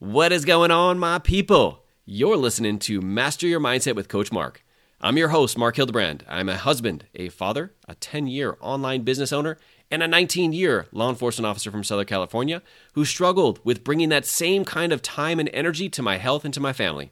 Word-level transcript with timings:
What 0.00 0.32
is 0.32 0.46
going 0.46 0.70
on, 0.70 0.98
my 0.98 1.18
people? 1.18 1.84
You're 2.06 2.38
listening 2.38 2.78
to 2.78 3.02
Master 3.02 3.46
Your 3.46 3.60
Mindset 3.60 3.94
with 3.94 4.08
Coach 4.08 4.32
Marc. 4.32 4.64
I'm 4.98 5.18
your 5.18 5.28
host, 5.28 5.58
Marc 5.58 5.76
Hildebrand. 5.76 6.24
I'm 6.26 6.48
a 6.48 6.56
husband, 6.56 7.04
a 7.14 7.28
father, 7.28 7.74
a 7.86 7.94
10 7.96 8.26
year 8.26 8.56
online 8.62 9.02
business 9.02 9.30
owner, 9.30 9.58
and 9.90 10.02
a 10.02 10.08
19 10.08 10.54
year 10.54 10.86
law 10.90 11.10
enforcement 11.10 11.46
officer 11.46 11.70
from 11.70 11.84
Southern 11.84 12.06
California 12.06 12.62
who 12.94 13.04
struggled 13.04 13.60
with 13.62 13.84
bringing 13.84 14.08
that 14.08 14.24
same 14.24 14.64
kind 14.64 14.90
of 14.90 15.02
time 15.02 15.38
and 15.38 15.50
energy 15.52 15.90
to 15.90 16.00
my 16.00 16.16
health 16.16 16.46
and 16.46 16.54
to 16.54 16.60
my 16.60 16.72
family. 16.72 17.10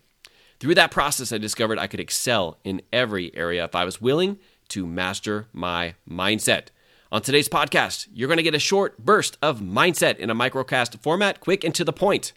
Through 0.58 0.76
that 0.76 0.90
process, 0.90 1.30
I 1.30 1.36
discovered 1.36 1.78
I 1.78 1.88
could 1.88 2.00
excel 2.00 2.56
in 2.64 2.80
every 2.90 3.36
area 3.36 3.66
if 3.66 3.74
I 3.74 3.84
was 3.84 4.00
willing 4.00 4.38
to 4.68 4.86
master 4.86 5.48
my 5.52 5.94
mindset. 6.08 6.68
On 7.12 7.20
today's 7.20 7.50
podcast, 7.50 8.08
you're 8.14 8.28
going 8.28 8.38
to 8.38 8.42
get 8.42 8.54
a 8.54 8.58
short 8.58 8.96
burst 8.96 9.36
of 9.42 9.60
mindset 9.60 10.16
in 10.16 10.30
a 10.30 10.34
microcast 10.34 10.98
format, 11.02 11.40
quick 11.40 11.64
and 11.64 11.74
to 11.74 11.84
the 11.84 11.92
point. 11.92 12.32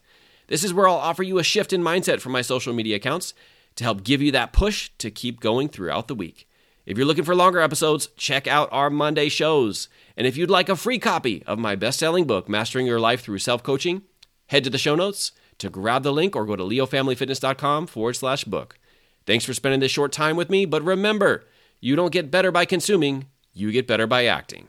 This 0.52 0.65
is 0.65 0.73
where 0.73 0.86
I'll 0.86 0.97
offer 0.97 1.23
you 1.23 1.39
a 1.39 1.45
shift 1.45 1.71
in 1.71 1.82
mindset 1.82 2.19
from 2.19 2.33
my 2.33 2.41
social 2.41 2.73
media 2.73 2.97
accounts 2.97 3.33
to 3.78 3.86
help 3.86 4.04
give 4.04 4.21
you 4.21 4.33
that 4.33 4.51
push 4.51 4.89
to 4.97 5.09
keep 5.09 5.39
going 5.39 5.69
throughout 5.69 6.09
the 6.09 6.14
week. 6.14 6.46
If 6.86 6.97
you're 6.97 7.07
looking 7.07 7.23
for 7.23 7.33
longer 7.33 7.61
episodes, 7.61 8.09
check 8.18 8.47
out 8.47 8.68
our 8.69 8.89
Monday 8.89 9.29
shows. 9.29 9.87
And 10.18 10.28
if 10.28 10.36
you'd 10.36 10.50
like 10.50 10.68
a 10.68 10.75
free 10.75 11.00
copy 11.00 11.42
of 11.43 11.57
my 11.57 11.78
best 11.78 12.00
selling 12.00 12.28
book, 12.28 12.50
Mastering 12.50 12.86
Your 12.86 13.00
Life 13.00 13.21
Through 13.21 13.37
Self 13.37 13.64
Coaching, 13.64 14.01
head 14.47 14.65
to 14.65 14.69
the 14.69 14.78
show 14.78 14.93
notes 14.93 15.32
to 15.59 15.69
grab 15.69 16.04
the 16.04 16.11
link 16.11 16.36
or 16.36 16.45
go 16.45 16.57
to 16.57 16.64
leofamilyfitness.com 16.64 17.87
forward 17.87 18.18
slash 18.18 18.43
book. 18.43 18.78
Thanks 19.25 19.45
for 19.45 19.54
spending 19.54 19.79
this 19.79 19.93
short 19.93 20.11
time 20.11 20.36
with 20.36 20.50
me, 20.50 20.65
but 20.65 20.83
remember, 20.83 21.45
you 21.79 21.95
don't 21.95 22.11
get 22.11 22.29
better 22.29 22.51
by 22.51 22.65
consuming, 22.65 23.28
you 23.54 23.71
get 23.71 23.87
better 23.87 24.06
by 24.06 24.25
acting. 24.25 24.68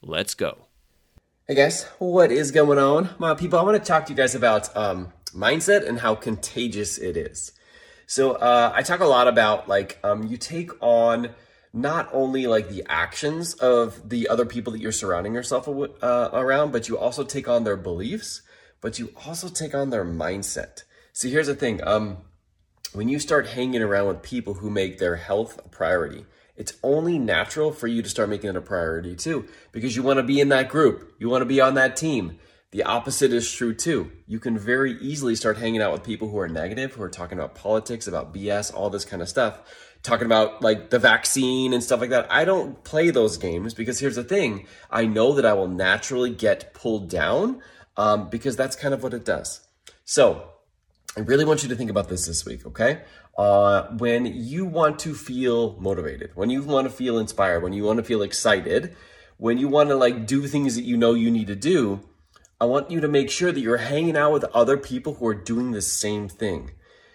Let's 0.00 0.34
go. 0.34 0.68
Hey 1.48 1.56
guys, 1.56 1.82
what 1.98 2.30
is 2.30 2.52
going 2.52 2.78
on? 2.78 3.10
My 3.18 3.34
people, 3.34 3.58
I 3.58 3.62
want 3.62 3.82
to 3.82 3.84
talk 3.86 4.06
to 4.06 4.12
you 4.12 4.16
guys 4.16 4.34
about 4.34 4.74
um, 4.76 5.12
mindset 5.34 5.86
and 5.86 6.00
how 6.00 6.14
contagious 6.14 6.98
it 6.98 7.16
is. 7.16 7.52
So 8.06 8.32
uh, 8.32 8.72
I 8.74 8.82
talk 8.82 9.00
a 9.00 9.06
lot 9.06 9.28
about 9.28 9.68
like 9.68 9.98
um, 10.02 10.26
you 10.26 10.36
take 10.36 10.70
on 10.82 11.30
not 11.72 12.08
only 12.12 12.46
like 12.46 12.68
the 12.68 12.84
actions 12.88 13.54
of 13.54 14.08
the 14.08 14.28
other 14.28 14.46
people 14.46 14.72
that 14.72 14.80
you're 14.80 14.92
surrounding 14.92 15.34
yourself 15.34 15.66
uh, 15.68 16.30
around, 16.32 16.70
but 16.70 16.88
you 16.88 16.96
also 16.96 17.24
take 17.24 17.48
on 17.48 17.64
their 17.64 17.76
beliefs, 17.76 18.42
but 18.80 18.98
you 18.98 19.12
also 19.26 19.48
take 19.48 19.74
on 19.74 19.90
their 19.90 20.04
mindset. 20.04 20.84
See, 21.12 21.30
here's 21.30 21.48
the 21.48 21.54
thing. 21.54 21.80
Um, 21.84 22.18
when 22.92 23.08
you 23.08 23.18
start 23.18 23.48
hanging 23.48 23.82
around 23.82 24.06
with 24.06 24.22
people 24.22 24.54
who 24.54 24.70
make 24.70 24.98
their 24.98 25.16
health 25.16 25.58
a 25.64 25.68
priority, 25.68 26.26
it's 26.56 26.74
only 26.84 27.18
natural 27.18 27.72
for 27.72 27.88
you 27.88 28.02
to 28.02 28.08
start 28.08 28.28
making 28.28 28.50
it 28.50 28.56
a 28.56 28.60
priority 28.60 29.16
too, 29.16 29.48
because 29.72 29.96
you 29.96 30.04
want 30.04 30.18
to 30.18 30.22
be 30.22 30.40
in 30.40 30.50
that 30.50 30.68
group. 30.68 31.12
You 31.18 31.28
want 31.28 31.42
to 31.42 31.46
be 31.46 31.60
on 31.60 31.74
that 31.74 31.96
team. 31.96 32.38
The 32.74 32.82
opposite 32.82 33.32
is 33.32 33.52
true 33.52 33.72
too. 33.72 34.10
You 34.26 34.40
can 34.40 34.58
very 34.58 34.94
easily 34.94 35.36
start 35.36 35.58
hanging 35.58 35.80
out 35.80 35.92
with 35.92 36.02
people 36.02 36.28
who 36.28 36.40
are 36.40 36.48
negative, 36.48 36.92
who 36.92 37.04
are 37.04 37.08
talking 37.08 37.38
about 37.38 37.54
politics, 37.54 38.08
about 38.08 38.34
BS, 38.34 38.74
all 38.74 38.90
this 38.90 39.04
kind 39.04 39.22
of 39.22 39.28
stuff, 39.28 39.60
talking 40.02 40.26
about 40.26 40.60
like 40.60 40.90
the 40.90 40.98
vaccine 40.98 41.72
and 41.72 41.84
stuff 41.84 42.00
like 42.00 42.10
that. 42.10 42.26
I 42.32 42.44
don't 42.44 42.82
play 42.82 43.10
those 43.10 43.36
games 43.36 43.74
because 43.74 44.00
here's 44.00 44.16
the 44.16 44.24
thing 44.24 44.66
I 44.90 45.06
know 45.06 45.34
that 45.34 45.46
I 45.46 45.52
will 45.52 45.68
naturally 45.68 46.30
get 46.30 46.74
pulled 46.74 47.08
down 47.08 47.62
um, 47.96 48.28
because 48.28 48.56
that's 48.56 48.74
kind 48.74 48.92
of 48.92 49.04
what 49.04 49.14
it 49.14 49.24
does. 49.24 49.60
So, 50.04 50.50
I 51.16 51.20
really 51.20 51.44
want 51.44 51.62
you 51.62 51.68
to 51.68 51.76
think 51.76 51.90
about 51.90 52.08
this 52.08 52.26
this 52.26 52.44
week, 52.44 52.66
okay? 52.66 53.02
Uh, 53.38 53.84
when 53.98 54.26
you 54.26 54.64
want 54.64 54.98
to 54.98 55.14
feel 55.14 55.76
motivated, 55.78 56.32
when 56.34 56.50
you 56.50 56.64
want 56.64 56.88
to 56.88 56.92
feel 56.92 57.20
inspired, 57.20 57.62
when 57.62 57.72
you 57.72 57.84
want 57.84 57.98
to 57.98 58.02
feel 58.02 58.22
excited, 58.22 58.96
when 59.36 59.58
you 59.58 59.68
want 59.68 59.90
to 59.90 59.94
like 59.94 60.26
do 60.26 60.48
things 60.48 60.74
that 60.74 60.82
you 60.82 60.96
know 60.96 61.14
you 61.14 61.30
need 61.30 61.46
to 61.46 61.54
do, 61.54 62.00
I 62.60 62.66
want 62.66 62.90
you 62.90 63.00
to 63.00 63.08
make 63.08 63.30
sure 63.30 63.50
that 63.50 63.60
you're 63.60 63.78
hanging 63.78 64.16
out 64.16 64.32
with 64.32 64.44
other 64.54 64.76
people 64.76 65.14
who 65.14 65.26
are 65.26 65.34
doing 65.34 65.72
the 65.72 65.82
same 65.82 66.28
thing. 66.28 66.70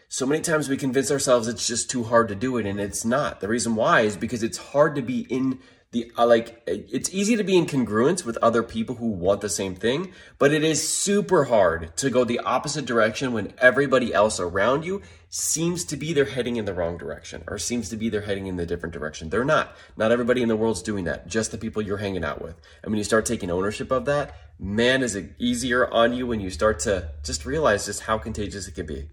So 0.09 0.25
many 0.25 0.41
times 0.41 0.67
we 0.67 0.75
convince 0.75 1.11
ourselves 1.11 1.47
it's 1.47 1.67
just 1.67 1.89
too 1.89 2.03
hard 2.03 2.27
to 2.27 2.35
do 2.35 2.57
it, 2.57 2.65
and 2.65 2.79
it's 2.79 3.05
not. 3.05 3.39
The 3.39 3.47
reason 3.47 3.75
why 3.75 4.01
is 4.01 4.17
because 4.17 4.43
it's 4.43 4.57
hard 4.57 4.95
to 4.95 5.01
be 5.01 5.21
in 5.29 5.59
the 5.91 6.11
uh, 6.17 6.25
like 6.25 6.61
it's 6.67 7.11
easy 7.13 7.35
to 7.35 7.43
be 7.43 7.57
in 7.57 7.65
congruence 7.65 8.23
with 8.25 8.37
other 8.37 8.61
people 8.61 8.95
who 8.95 9.07
want 9.07 9.41
the 9.41 9.49
same 9.49 9.75
thing 9.75 10.11
but 10.37 10.53
it 10.53 10.63
is 10.63 10.87
super 10.87 11.45
hard 11.45 11.95
to 11.97 12.09
go 12.09 12.23
the 12.23 12.39
opposite 12.39 12.85
direction 12.85 13.33
when 13.33 13.53
everybody 13.57 14.13
else 14.13 14.39
around 14.39 14.85
you 14.85 15.01
seems 15.29 15.85
to 15.85 15.95
be 15.95 16.11
they're 16.11 16.25
heading 16.25 16.55
in 16.55 16.65
the 16.65 16.73
wrong 16.73 16.97
direction 16.97 17.43
or 17.47 17.57
seems 17.57 17.89
to 17.89 17.97
be 17.97 18.09
they're 18.09 18.21
heading 18.21 18.47
in 18.47 18.55
the 18.55 18.65
different 18.65 18.93
direction. 18.93 19.29
They're 19.29 19.45
not. 19.45 19.75
Not 19.95 20.11
everybody 20.11 20.41
in 20.41 20.49
the 20.49 20.55
world's 20.55 20.81
doing 20.81 21.03
that. 21.03 21.27
Just 21.27 21.51
the 21.51 21.57
people 21.59 21.83
you're 21.83 21.97
hanging 21.97 22.23
out 22.23 22.41
with. 22.41 22.59
And 22.81 22.91
when 22.91 22.97
you 22.97 23.03
start 23.03 23.27
taking 23.27 23.51
ownership 23.51 23.91
of 23.91 24.05
that 24.05 24.35
man 24.59 25.01
is 25.01 25.15
it 25.15 25.33
easier 25.39 25.91
on 25.91 26.13
you 26.13 26.27
when 26.27 26.41
you 26.41 26.49
start 26.49 26.79
to 26.81 27.09
just 27.23 27.45
realize 27.45 27.85
just 27.85 28.01
how 28.01 28.17
contagious 28.17 28.67
it 28.67 28.75
can 28.75 28.85
be 28.85 29.07